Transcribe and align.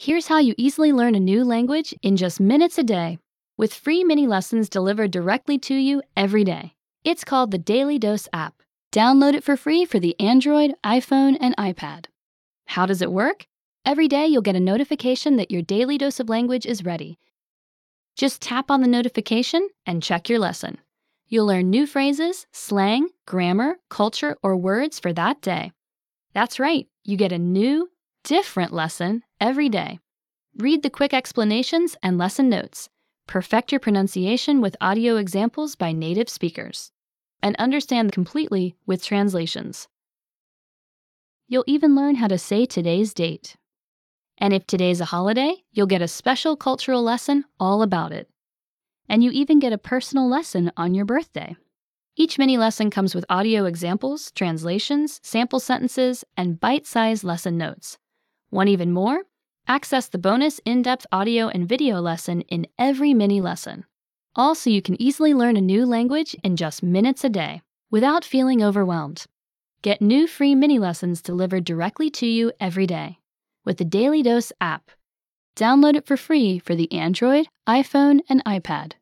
Here's 0.00 0.28
how 0.28 0.38
you 0.38 0.54
easily 0.56 0.92
learn 0.92 1.16
a 1.16 1.20
new 1.20 1.42
language 1.42 1.92
in 2.02 2.16
just 2.16 2.38
minutes 2.38 2.78
a 2.78 2.84
day 2.84 3.18
with 3.56 3.74
free 3.74 4.04
mini 4.04 4.28
lessons 4.28 4.68
delivered 4.68 5.10
directly 5.10 5.58
to 5.58 5.74
you 5.74 6.02
every 6.16 6.44
day. 6.44 6.74
It's 7.02 7.24
called 7.24 7.50
the 7.50 7.58
Daily 7.58 7.98
Dose 7.98 8.28
app. 8.32 8.62
Download 8.92 9.34
it 9.34 9.42
for 9.42 9.56
free 9.56 9.84
for 9.84 9.98
the 9.98 10.14
Android, 10.20 10.74
iPhone, 10.86 11.36
and 11.40 11.56
iPad. 11.56 12.04
How 12.66 12.86
does 12.86 13.02
it 13.02 13.10
work? 13.10 13.48
Every 13.84 14.06
day 14.06 14.28
you'll 14.28 14.40
get 14.40 14.54
a 14.54 14.60
notification 14.60 15.34
that 15.34 15.50
your 15.50 15.62
daily 15.62 15.98
dose 15.98 16.20
of 16.20 16.28
language 16.28 16.64
is 16.64 16.84
ready. 16.84 17.18
Just 18.14 18.40
tap 18.40 18.70
on 18.70 18.82
the 18.82 18.86
notification 18.86 19.68
and 19.84 20.00
check 20.00 20.28
your 20.28 20.38
lesson. 20.38 20.78
You'll 21.26 21.46
learn 21.46 21.70
new 21.70 21.88
phrases, 21.88 22.46
slang, 22.52 23.08
grammar, 23.26 23.78
culture, 23.90 24.36
or 24.44 24.56
words 24.56 25.00
for 25.00 25.12
that 25.14 25.42
day. 25.42 25.72
That's 26.34 26.60
right, 26.60 26.86
you 27.02 27.16
get 27.16 27.32
a 27.32 27.38
new, 27.38 27.90
different 28.24 28.72
lesson 28.72 29.22
every 29.40 29.68
day. 29.68 29.98
Read 30.56 30.82
the 30.82 30.90
quick 30.90 31.14
explanations 31.14 31.96
and 32.02 32.18
lesson 32.18 32.48
notes. 32.48 32.88
Perfect 33.26 33.72
your 33.72 33.78
pronunciation 33.78 34.60
with 34.60 34.76
audio 34.80 35.16
examples 35.16 35.76
by 35.76 35.92
native 35.92 36.28
speakers. 36.28 36.90
And 37.42 37.54
understand 37.56 38.12
completely 38.12 38.74
with 38.86 39.04
translations. 39.04 39.88
You'll 41.46 41.64
even 41.66 41.94
learn 41.94 42.16
how 42.16 42.26
to 42.28 42.38
say 42.38 42.66
today's 42.66 43.14
date. 43.14 43.56
And 44.38 44.52
if 44.52 44.66
today's 44.66 45.00
a 45.00 45.06
holiday, 45.06 45.54
you'll 45.72 45.86
get 45.86 46.02
a 46.02 46.08
special 46.08 46.56
cultural 46.56 47.02
lesson 47.02 47.44
all 47.58 47.82
about 47.82 48.12
it. 48.12 48.28
And 49.08 49.24
you 49.24 49.30
even 49.30 49.58
get 49.58 49.72
a 49.72 49.78
personal 49.78 50.28
lesson 50.28 50.70
on 50.76 50.94
your 50.94 51.04
birthday. 51.04 51.56
Each 52.16 52.36
mini 52.36 52.58
lesson 52.58 52.90
comes 52.90 53.14
with 53.14 53.24
audio 53.30 53.64
examples, 53.64 54.32
translations, 54.32 55.20
sample 55.22 55.60
sentences, 55.60 56.24
and 56.36 56.58
bite 56.58 56.86
sized 56.86 57.22
lesson 57.22 57.56
notes. 57.56 57.96
Want 58.50 58.68
even 58.70 58.92
more? 58.92 59.22
Access 59.66 60.08
the 60.08 60.16
bonus 60.16 60.58
in 60.64 60.80
depth 60.80 61.06
audio 61.12 61.48
and 61.48 61.68
video 61.68 62.00
lesson 62.00 62.40
in 62.42 62.66
every 62.78 63.12
mini 63.12 63.40
lesson. 63.42 63.84
All 64.34 64.54
so 64.54 64.70
you 64.70 64.80
can 64.80 65.00
easily 65.00 65.34
learn 65.34 65.56
a 65.56 65.60
new 65.60 65.84
language 65.84 66.34
in 66.42 66.56
just 66.56 66.82
minutes 66.82 67.24
a 67.24 67.28
day 67.28 67.60
without 67.90 68.24
feeling 68.24 68.62
overwhelmed. 68.62 69.26
Get 69.82 70.00
new 70.00 70.26
free 70.26 70.54
mini 70.54 70.78
lessons 70.78 71.20
delivered 71.20 71.64
directly 71.64 72.08
to 72.12 72.26
you 72.26 72.52
every 72.58 72.86
day 72.86 73.18
with 73.64 73.76
the 73.76 73.84
Daily 73.84 74.22
Dose 74.22 74.50
app. 74.60 74.90
Download 75.54 75.94
it 75.94 76.06
for 76.06 76.16
free 76.16 76.58
for 76.58 76.74
the 76.74 76.90
Android, 76.90 77.48
iPhone, 77.68 78.20
and 78.30 78.42
iPad. 78.44 78.92